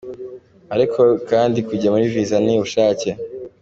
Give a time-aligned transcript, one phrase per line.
[0.75, 3.09] Ariko kandi kujya muri mVisa ni ubushake.